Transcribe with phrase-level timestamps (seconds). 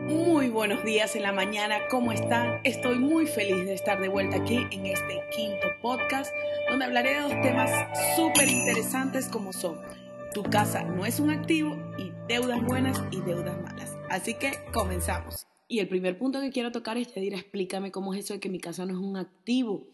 [0.00, 2.60] Muy buenos días en la mañana, ¿cómo están?
[2.64, 6.32] Estoy muy feliz de estar de vuelta aquí en este quinto podcast
[6.68, 7.70] donde hablaré de dos temas
[8.16, 9.80] súper interesantes como son
[10.36, 13.96] tu casa no es un activo y deudas buenas y deudas malas.
[14.10, 15.46] Así que comenzamos.
[15.66, 18.50] Y el primer punto que quiero tocar es, Yadira, explícame cómo es eso de que
[18.50, 19.88] mi casa no es un activo.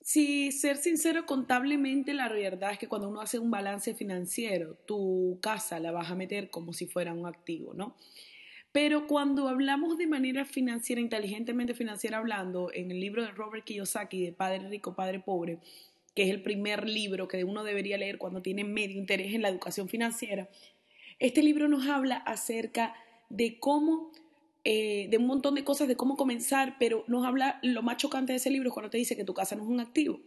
[0.00, 5.38] Si ser sincero contablemente, la verdad es que cuando uno hace un balance financiero, tu
[5.42, 7.96] casa la vas a meter como si fuera un activo, ¿no?
[8.72, 14.24] Pero cuando hablamos de manera financiera, inteligentemente financiera hablando, en el libro de Robert Kiyosaki,
[14.24, 15.58] de Padre Rico, Padre Pobre,
[16.14, 19.48] que es el primer libro que uno debería leer cuando tiene medio interés en la
[19.48, 20.48] educación financiera,
[21.18, 22.94] este libro nos habla acerca
[23.28, 24.10] de cómo,
[24.64, 28.32] eh, de un montón de cosas, de cómo comenzar, pero nos habla, lo más chocante
[28.32, 30.20] de ese libro es cuando te dice que tu casa no es un activo.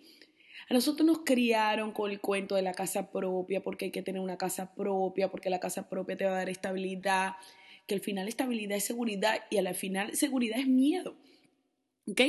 [0.70, 4.22] A nosotros nos criaron con el cuento de la casa propia, porque hay que tener
[4.22, 7.34] una casa propia, porque la casa propia te va a dar estabilidad,
[7.88, 11.16] que al final estabilidad es seguridad y al final seguridad es miedo.
[12.08, 12.22] ¿Ok?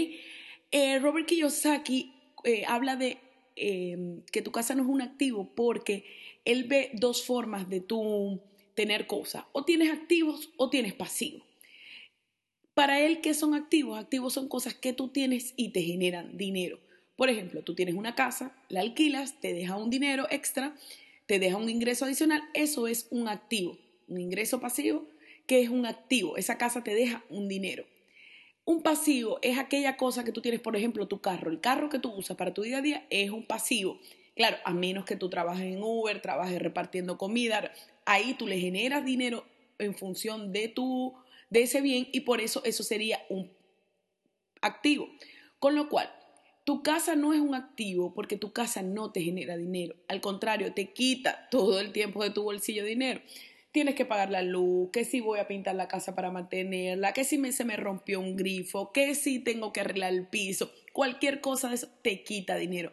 [0.70, 2.12] Eh, Robert Kiyosaki
[2.44, 3.19] eh, habla de
[3.56, 6.05] em, que tu casa no es un activo porque
[6.44, 8.41] él ve dos formas de tú
[8.74, 9.44] tener cosas.
[9.52, 11.42] O tienes activos o tienes pasivos.
[12.74, 13.98] Para él, ¿qué son activos?
[13.98, 16.80] Activos son cosas que tú tienes y te generan dinero.
[17.16, 20.74] Por ejemplo, tú tienes una casa, la alquilas, te deja un dinero extra,
[21.27, 23.78] te deja un ingreso adicional, eso es un activo.
[24.08, 25.06] Un ingreso pasivo
[25.47, 26.37] que es un activo.
[26.37, 27.84] Esa casa te deja un dinero.
[28.64, 31.51] Un pasivo es aquella cosa que tú tienes, por ejemplo, tu carro.
[31.51, 33.98] El carro que tú usas para tu día a día es un pasivo.
[34.34, 37.73] Claro, a menos que tú trabajes en Uber, trabajes repartiendo comida,
[38.06, 39.45] ahí tú le generas dinero
[39.78, 41.14] en función de tu
[41.51, 43.53] de ese bien y por eso eso sería un
[44.61, 45.08] activo.
[45.58, 46.11] Con lo cual,
[46.64, 49.95] tu casa no es un activo porque tu casa no te genera dinero.
[50.08, 53.20] Al contrario, te quita todo el tiempo de tu bolsillo dinero
[53.75, 57.25] tienes que pagar la luz, que si voy a pintar la casa para mantenerla, que
[57.25, 61.41] si me, se me rompió un grifo, que si tengo que arreglar el piso, cualquier
[61.41, 62.92] cosa de eso te quita dinero.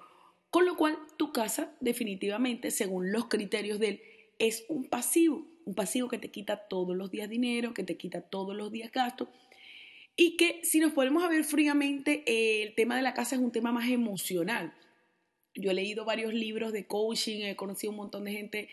[0.49, 4.01] Con lo cual, tu casa definitivamente, según los criterios de él,
[4.39, 8.21] es un pasivo, un pasivo que te quita todos los días dinero, que te quita
[8.21, 9.27] todos los días gastos
[10.15, 12.23] y que si nos ponemos a ver fríamente,
[12.63, 14.73] el tema de la casa es un tema más emocional.
[15.53, 18.69] Yo he leído varios libros de coaching, he conocido un montón de gente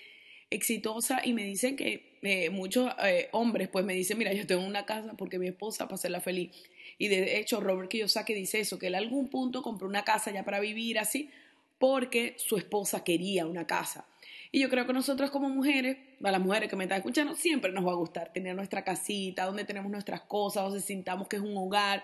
[0.51, 4.67] exitosa y me dicen que eh, muchos eh, hombres pues me dicen, mira, yo tengo
[4.67, 6.51] una casa porque mi esposa para hacerla feliz.
[6.99, 10.45] Y de hecho Robert Kiyosaki dice eso, que él algún punto compró una casa ya
[10.45, 11.31] para vivir así
[11.79, 14.07] porque su esposa quería una casa.
[14.51, 17.71] Y yo creo que nosotros como mujeres, a las mujeres que me están escuchando, siempre
[17.71, 21.43] nos va a gustar tener nuestra casita, donde tenemos nuestras cosas, donde sintamos que es
[21.43, 22.03] un hogar.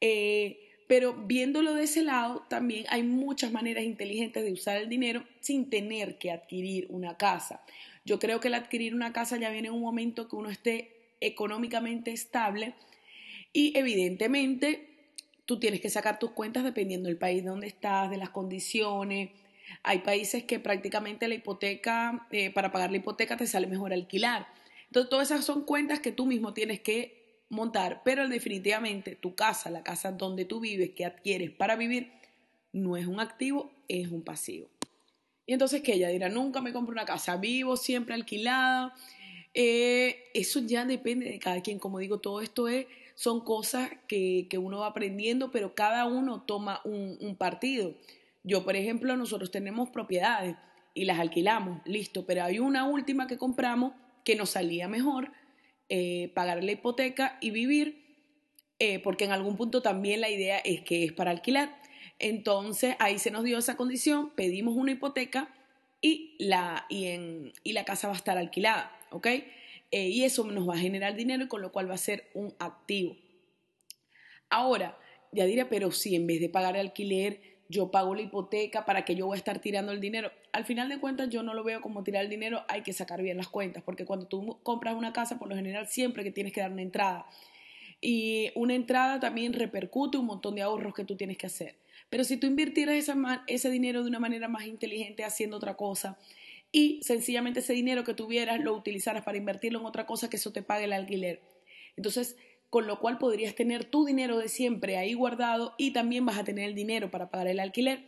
[0.00, 5.24] Eh, pero viéndolo de ese lado, también hay muchas maneras inteligentes de usar el dinero
[5.40, 7.62] sin tener que adquirir una casa.
[8.04, 10.92] Yo creo que el adquirir una casa ya viene en un momento que uno esté
[11.20, 12.74] económicamente estable
[13.52, 14.88] y evidentemente
[15.44, 19.30] tú tienes que sacar tus cuentas dependiendo del país donde estás, de las condiciones.
[19.82, 24.46] Hay países que prácticamente la hipoteca, eh, para pagar la hipoteca te sale mejor alquilar.
[24.86, 29.70] Entonces, todas esas son cuentas que tú mismo tienes que montar, pero definitivamente tu casa,
[29.70, 32.12] la casa donde tú vives, que adquieres para vivir,
[32.72, 34.68] no es un activo, es un pasivo.
[35.46, 38.94] Y entonces que ella dirá, nunca me compro una casa, vivo siempre alquilada.
[39.54, 44.48] Eh, eso ya depende de cada quien, como digo, todo esto es, son cosas que,
[44.60, 47.94] uno va aprendiendo, pero cada uno toma un partido.
[48.42, 50.56] Yo, por ejemplo, nosotros tenemos propiedades
[50.94, 53.92] y las alquilamos, listo, pero hay una última que compramos
[54.24, 55.30] que nos salía mejor,
[55.88, 58.04] eh, pagar la hipoteca y vivir,
[58.78, 61.80] eh, porque en algún punto también la idea es que es para alquilar.
[62.18, 65.54] Entonces ahí se nos dio esa condición, pedimos una hipoteca
[66.00, 69.26] y la, y en, y la casa va a estar alquilada, ¿ok?
[69.90, 72.28] Eh, y eso nos va a generar dinero y con lo cual va a ser
[72.34, 73.16] un activo.
[74.48, 74.98] Ahora,
[75.32, 79.14] ya diré, pero si en vez de pagar alquiler yo pago la hipoteca, para que
[79.14, 80.30] yo voy a estar tirando el dinero.
[80.52, 83.22] Al final de cuentas yo no lo veo como tirar el dinero, hay que sacar
[83.22, 86.52] bien las cuentas, porque cuando tú compras una casa, por lo general siempre que tienes
[86.52, 87.26] que dar una entrada.
[88.00, 91.76] Y una entrada también repercute un montón de ahorros que tú tienes que hacer.
[92.10, 93.10] Pero si tú invirtieras
[93.46, 96.18] ese dinero de una manera más inteligente haciendo otra cosa
[96.70, 100.52] y sencillamente ese dinero que tuvieras lo utilizaras para invertirlo en otra cosa que eso
[100.52, 101.40] te pague el alquiler.
[101.96, 102.36] Entonces,
[102.76, 106.44] con lo cual podrías tener tu dinero de siempre ahí guardado y también vas a
[106.44, 108.04] tener el dinero para pagar el alquiler.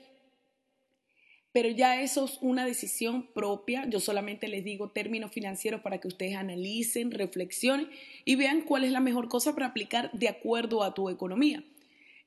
[1.52, 3.86] Pero ya eso es una decisión propia.
[3.88, 7.88] Yo solamente les digo términos financieros para que ustedes analicen, reflexionen
[8.26, 11.64] y vean cuál es la mejor cosa para aplicar de acuerdo a tu economía.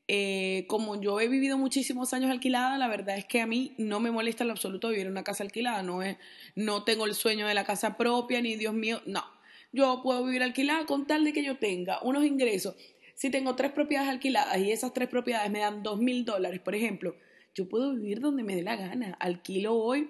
[0.07, 3.99] Eh, como yo he vivido muchísimos años alquilada, la verdad es que a mí no
[3.99, 5.83] me molesta en absoluto vivir en una casa alquilada.
[5.83, 6.17] No, es,
[6.55, 9.40] no tengo el sueño de la casa propia, ni Dios mío, no
[9.71, 12.75] yo puedo vivir alquilada con tal de que yo tenga unos ingresos.
[13.15, 16.75] Si tengo tres propiedades alquiladas y esas tres propiedades me dan dos mil dólares, por
[16.75, 17.15] ejemplo,
[17.53, 19.15] yo puedo vivir donde me dé la gana.
[19.19, 20.09] Alquilo hoy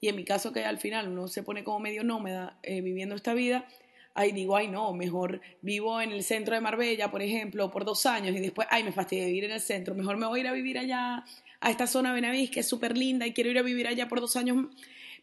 [0.00, 3.14] y en mi caso que al final uno se pone como medio nómada eh, viviendo
[3.14, 3.66] esta vida,
[4.14, 8.06] ahí digo, ay no, mejor vivo en el centro de Marbella, por ejemplo, por dos
[8.06, 10.48] años y después, ay, me fastidia vivir en el centro, mejor me voy a ir
[10.48, 11.24] a vivir allá,
[11.60, 14.08] a esta zona de Benavís, que es súper linda y quiero ir a vivir allá
[14.08, 14.66] por dos años,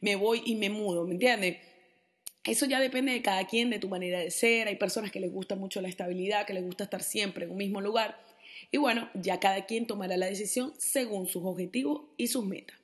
[0.02, 1.58] me voy y me mudo, ¿me entiendes?
[2.46, 4.68] Eso ya depende de cada quien, de tu manera de ser.
[4.68, 7.58] Hay personas que les gusta mucho la estabilidad, que les gusta estar siempre en un
[7.58, 8.18] mismo lugar.
[8.72, 12.78] Y bueno, ya cada quien tomará la decisión según sus objetivos y sus metas.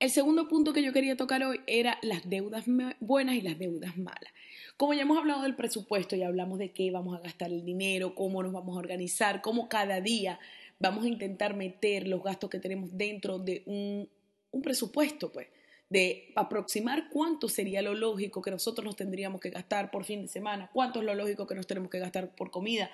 [0.00, 2.64] El segundo punto que yo quería tocar hoy era las deudas
[3.00, 4.32] buenas y las deudas malas.
[4.76, 8.14] Como ya hemos hablado del presupuesto, ya hablamos de qué vamos a gastar el dinero,
[8.14, 10.40] cómo nos vamos a organizar, cómo cada día
[10.78, 14.08] vamos a intentar meter los gastos que tenemos dentro de un,
[14.50, 15.46] un presupuesto, pues
[15.94, 20.28] de aproximar cuánto sería lo lógico que nosotros nos tendríamos que gastar por fin de
[20.28, 22.90] semana, cuánto es lo lógico que nos tenemos que gastar por comida,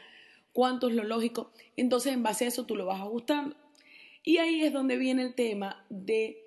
[0.53, 1.51] cuánto es lo lógico.
[1.79, 3.57] Entonces, en base a eso, tú lo vas ajustando.
[4.23, 6.45] Y ahí es donde viene el tema de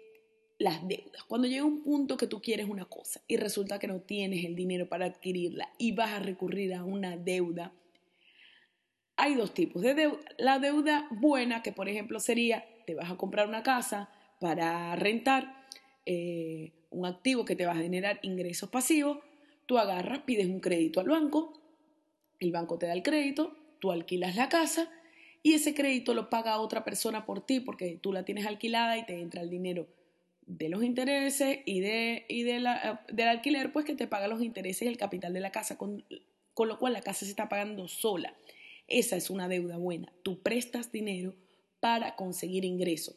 [0.59, 1.23] las deudas.
[1.23, 4.55] Cuando llega un punto que tú quieres una cosa y resulta que no tienes el
[4.55, 7.73] dinero para adquirirla y vas a recurrir a una deuda,
[9.15, 10.19] hay dos tipos de deuda.
[10.37, 15.63] La deuda buena, que por ejemplo sería, te vas a comprar una casa para rentar
[16.05, 19.19] eh, un activo que te va a generar ingresos pasivos,
[19.65, 21.59] tú agarras, pides un crédito al banco,
[22.39, 24.89] el banco te da el crédito, tú alquilas la casa
[25.41, 29.05] y ese crédito lo paga otra persona por ti porque tú la tienes alquilada y
[29.05, 29.87] te entra el dinero
[30.45, 34.83] de los intereses y, de, y la, del alquiler, pues que te paga los intereses
[34.83, 36.03] y el capital de la casa, con,
[36.53, 38.35] con lo cual la casa se está pagando sola.
[38.87, 40.11] Esa es una deuda buena.
[40.23, 41.35] Tú prestas dinero
[41.79, 43.15] para conseguir ingresos.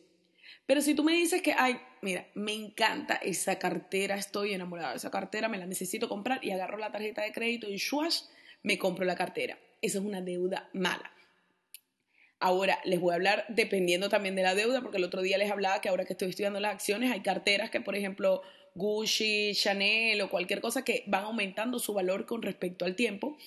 [0.66, 4.96] Pero si tú me dices que, ay, mira, me encanta esa cartera, estoy enamorada de
[4.96, 8.22] esa cartera, me la necesito comprar y agarro la tarjeta de crédito y shuash,
[8.62, 9.58] me compro la cartera.
[9.81, 11.12] Esa es una deuda mala.
[12.38, 15.50] Ahora, les voy a hablar dependiendo también de la deuda, porque el otro día les
[15.50, 18.43] hablaba que ahora que estoy estudiando las acciones, hay carteras que, por ejemplo,
[18.75, 23.38] Gucci, Chanel o cualquier cosa que van aumentando su valor con respecto al tiempo.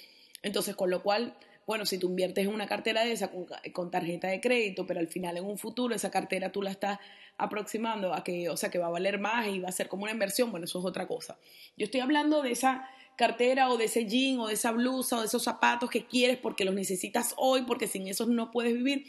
[0.42, 1.38] Entonces, con lo cual
[1.70, 5.08] bueno, si tú inviertes en una cartera de esa con, tarjeta de crédito, pero al
[5.08, 6.98] final en un futuro esa cartera tú la estás
[7.38, 10.02] aproximando a que, o sea, que va a valer más y va a ser como
[10.02, 11.38] una inversión, bueno, eso es otra cosa.
[11.78, 15.20] Yo estoy hablando de esa cartera o de ese jean o de esa blusa o
[15.20, 19.06] de esos zapatos que quieres porque los necesitas hoy, porque sin esos no puedes vivir.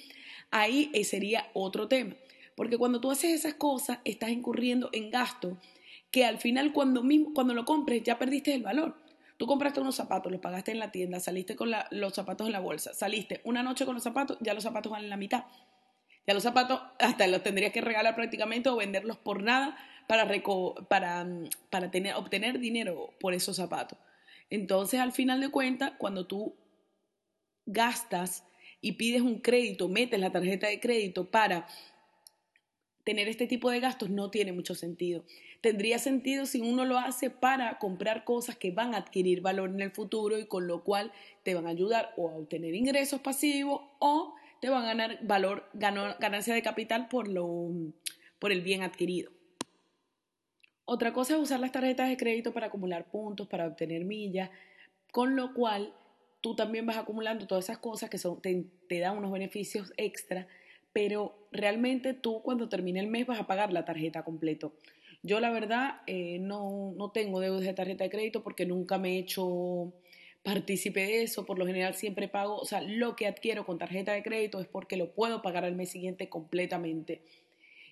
[0.51, 2.15] Ahí eh, sería otro tema.
[2.57, 5.57] Porque cuando tú haces esas cosas, estás incurriendo en gasto
[6.11, 9.00] que al final cuando, mismo, cuando lo compres ya perdiste el valor.
[9.41, 12.61] Tú compraste unos zapatos, los pagaste en la tienda, saliste con los zapatos en la
[12.61, 15.45] bolsa, saliste una noche con los zapatos, ya los zapatos van en la mitad.
[16.27, 20.31] Ya los zapatos hasta los tendrías que regalar prácticamente o venderlos por nada para,
[20.91, 21.27] para,
[21.71, 23.99] para tener, obtener dinero por esos zapatos.
[24.51, 26.55] Entonces, al final de cuentas, cuando tú
[27.65, 28.45] gastas
[28.83, 31.67] y pides un crédito, metes la tarjeta de crédito para
[33.05, 35.25] tener este tipo de gastos, no tiene mucho sentido
[35.61, 39.81] tendría sentido si uno lo hace para comprar cosas que van a adquirir valor en
[39.81, 41.13] el futuro y con lo cual
[41.43, 45.69] te van a ayudar o a obtener ingresos pasivos o te van a ganar valor,
[45.75, 47.71] ganancia de capital por, lo,
[48.39, 49.31] por el bien adquirido.
[50.85, 54.51] Otra cosa es usar las tarjetas de crédito para acumular puntos, para obtener millas,
[55.13, 55.95] con lo cual
[56.41, 58.19] tú también vas acumulando todas esas cosas que
[58.89, 60.49] te dan unos beneficios extra,
[60.93, 64.75] pero realmente tú cuando termine el mes vas a pagar la tarjeta completo.
[65.23, 69.17] Yo la verdad eh, no, no tengo deudas de tarjeta de crédito porque nunca me
[69.17, 69.93] he hecho
[70.43, 74.13] partícipe de eso, por lo general siempre pago, o sea, lo que adquiero con tarjeta
[74.13, 77.23] de crédito es porque lo puedo pagar al mes siguiente completamente.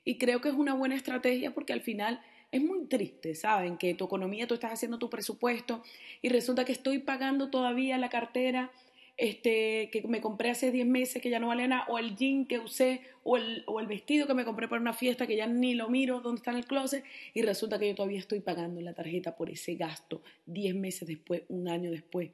[0.04, 3.76] Y creo que es una buena estrategia porque al final es muy triste, ¿saben?
[3.76, 5.82] Que tu economía, tú estás haciendo tu presupuesto
[6.22, 8.70] y resulta que estoy pagando todavía la cartera
[9.18, 12.46] este, que me compré hace 10 meses que ya no vale nada, o el jean
[12.46, 15.48] que usé, o el, o el vestido que me compré para una fiesta que ya
[15.48, 18.80] ni lo miro dónde está en el closet, y resulta que yo todavía estoy pagando
[18.80, 22.30] la tarjeta por ese gasto 10 meses después, un año después.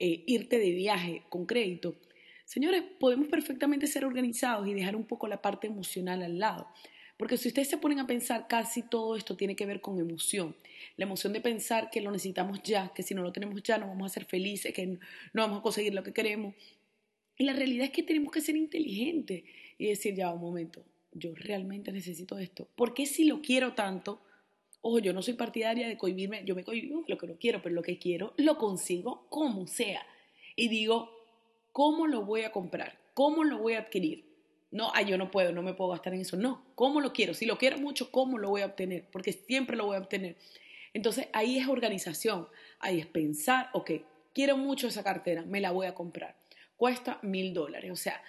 [0.00, 1.94] Eh, irte de viaje con crédito.
[2.44, 6.66] Señores, podemos perfectamente ser organizados y dejar un poco la parte emocional al lado.
[7.18, 10.54] Porque si ustedes se ponen a pensar, casi todo esto tiene que ver con emoción.
[10.96, 13.88] La emoción de pensar que lo necesitamos ya, que si no lo tenemos ya no
[13.88, 14.98] vamos a ser felices, que no
[15.42, 16.54] vamos a conseguir lo que queremos.
[17.36, 19.42] Y la realidad es que tenemos que ser inteligentes
[19.78, 22.68] y decir, ya, un momento, yo realmente necesito esto.
[22.76, 24.22] Porque si lo quiero tanto,
[24.80, 27.74] ojo, yo no soy partidaria de cohibirme, yo me cohibo lo que no quiero, pero
[27.74, 30.06] lo que quiero lo consigo como sea.
[30.54, 31.10] Y digo,
[31.72, 32.96] ¿cómo lo voy a comprar?
[33.14, 34.27] ¿Cómo lo voy a adquirir?
[34.70, 36.36] No, ay, yo no puedo, no me puedo gastar en eso.
[36.36, 37.34] No, ¿cómo lo quiero?
[37.34, 39.06] Si lo quiero mucho, ¿cómo lo voy a obtener?
[39.10, 40.36] Porque siempre lo voy a obtener.
[40.92, 42.48] Entonces ahí es organización.
[42.80, 43.92] ahí es pensar, ok,
[44.34, 46.36] quiero mucho esa cartera, me la voy a comprar.
[46.76, 47.90] Cuesta mil dólares.
[47.90, 48.22] O sea,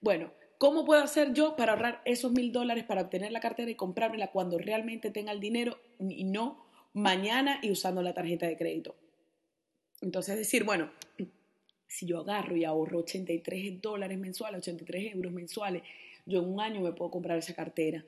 [0.00, 3.74] bueno, ¿cómo puedo hacer yo para ahorrar esos mil dólares para obtener la cartera y
[3.74, 8.94] comprármela cuando realmente tenga el dinero y no mañana y usando la tarjeta de crédito?
[10.02, 10.90] Entonces, decir, bueno,
[11.86, 15.82] si yo agarro y ahorro 83 dólares mensuales, 83 euros mensuales,
[16.26, 18.04] yo en un año me puedo comprar esa cartera.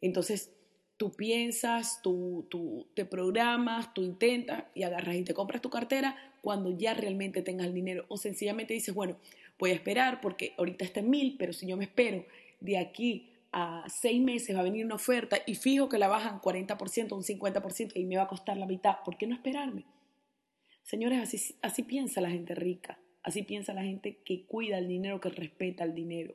[0.00, 0.52] Entonces,
[0.96, 6.16] tú piensas, tú, tú te programas, tú intentas y agarras y te compras tu cartera
[6.40, 8.04] cuando ya realmente tengas el dinero.
[8.08, 9.16] O sencillamente dices, bueno,
[9.58, 12.24] voy a esperar porque ahorita está en mil, pero si yo me espero
[12.60, 16.40] de aquí a seis meses va a venir una oferta y fijo que la bajan
[16.40, 19.84] 40%, un 50% y me va a costar la mitad, ¿por qué no esperarme?
[20.82, 25.20] Señores, así, así piensa la gente rica, así piensa la gente que cuida el dinero,
[25.20, 26.34] que respeta el dinero.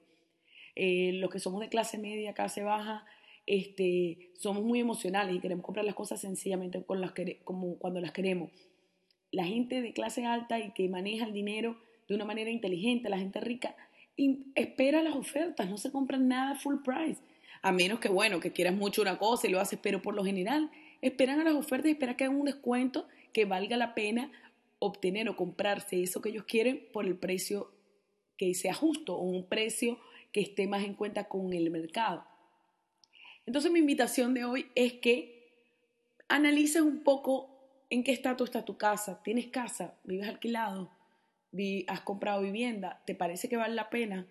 [0.75, 3.05] Eh, los que somos de clase media, clase baja,
[3.47, 8.01] este, somos muy emocionales y queremos comprar las cosas sencillamente con las que, como cuando
[8.01, 8.51] las queremos.
[9.31, 11.77] La gente de clase alta y que maneja el dinero
[12.09, 13.73] de una manera inteligente, la gente rica,
[14.55, 17.21] espera las ofertas, no se compran nada full price.
[17.61, 20.25] A menos que, bueno, que quieras mucho una cosa y lo haces, pero por lo
[20.25, 20.69] general
[20.99, 24.29] esperan a las ofertas y esperan que hagan un descuento que valga la pena
[24.83, 27.71] obtener o comprarse eso que ellos quieren por el precio
[28.35, 29.99] que sea justo o un precio
[30.31, 32.25] que esté más en cuenta con el mercado.
[33.45, 35.51] Entonces mi invitación de hoy es que
[36.27, 39.21] analices un poco en qué estatus está tu casa.
[39.23, 39.99] ¿Tienes casa?
[40.03, 40.89] ¿Vives alquilado?
[41.87, 43.03] ¿Has comprado vivienda?
[43.05, 44.25] ¿Te parece que vale la pena?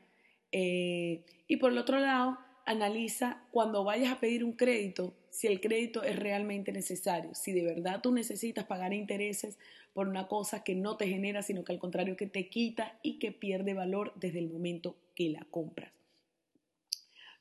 [0.51, 2.39] Eh, y por el otro lado,
[2.71, 7.63] analiza cuando vayas a pedir un crédito si el crédito es realmente necesario, si de
[7.63, 9.59] verdad tú necesitas pagar intereses
[9.93, 13.19] por una cosa que no te genera, sino que al contrario que te quita y
[13.19, 15.93] que pierde valor desde el momento que la compras.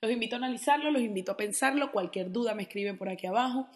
[0.02, 1.92] Los invito a analizarlo, los invito a pensarlo.
[1.92, 3.68] Cualquier duda me escriben por aquí abajo.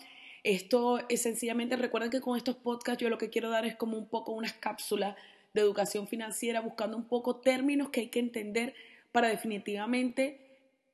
[0.43, 3.98] Esto es sencillamente, recuerden que con estos podcasts yo lo que quiero dar es como
[3.98, 5.15] un poco unas cápsulas
[5.53, 8.74] de educación financiera, buscando un poco términos que hay que entender
[9.12, 10.42] para definitivamente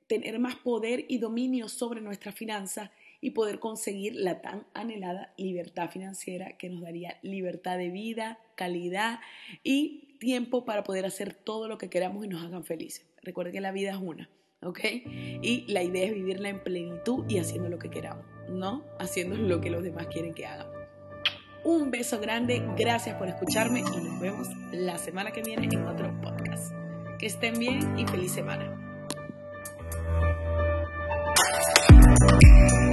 [0.10, 2.90] tener más poder y dominio sobre nuestras finanzas
[3.22, 9.20] y poder conseguir la tan anhelada libertad financiera que nos daría libertad de vida, calidad
[9.64, 13.06] y tiempo para poder hacer todo lo que queramos y nos hagan felices.
[13.22, 14.30] Recuerden que la vida es una.
[14.62, 14.80] ¿ok?
[15.42, 18.84] Y la idea es vivirla en plenitud y haciendo lo que queramos, ¿no?
[19.00, 20.68] Haciendo lo que los demás quieren que hagan.
[21.64, 26.12] Un beso grande, gracias por escucharme y nos vemos la semana que viene en otro
[26.22, 26.74] podcast.
[27.20, 28.89] Que estén bien y feliz semana.
[32.32, 32.44] Thank
[32.84, 32.89] you.